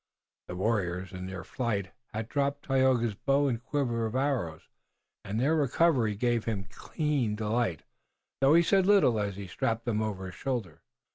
The 0.47 0.55
warriors, 0.55 1.11
in 1.11 1.27
their 1.27 1.43
flight, 1.43 1.91
had 2.11 2.27
dropped 2.27 2.63
Tayoga's 2.65 3.13
bow 3.13 3.47
and 3.47 3.63
quiver 3.63 4.07
of 4.07 4.15
arrows, 4.15 4.63
and 5.23 5.39
their 5.39 5.55
recovery 5.55 6.15
gave 6.15 6.45
him 6.45 6.65
keen 6.95 7.35
delight, 7.35 7.83
though 8.39 8.55
he 8.55 8.63
said 8.63 8.87
little 8.87 9.19
as 9.19 9.35
he 9.35 9.45
strapped 9.45 9.85
them 9.85 10.01
over 10.01 10.25
his 10.25 10.33
shoulder. 10.35 10.81